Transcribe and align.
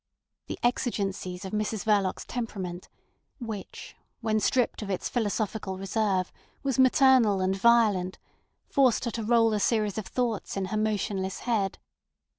The 0.47 0.57
exigencies 0.63 1.45
of 1.45 1.51
Mrs 1.53 1.85
Verloc's 1.85 2.25
temperament, 2.25 2.89
which, 3.39 3.95
when 4.19 4.39
stripped 4.39 4.81
of 4.81 4.89
its 4.89 5.07
philosophical 5.07 5.77
reserve, 5.77 6.33
was 6.63 6.79
maternal 6.79 7.39
and 7.39 7.55
violent, 7.55 8.17
forced 8.67 9.05
her 9.05 9.11
to 9.11 9.23
roll 9.23 9.53
a 9.53 9.59
series 9.59 9.99
of 9.99 10.07
thoughts 10.07 10.57
in 10.57 10.65
her 10.73 10.77
motionless 10.77 11.41
head. 11.41 11.77